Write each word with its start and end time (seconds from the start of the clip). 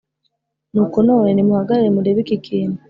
Nuko 0.73 0.97
none 1.07 1.29
nimuhagarare 1.31 1.89
murebe 1.95 2.19
iki 2.23 2.37
kintu 2.45 2.77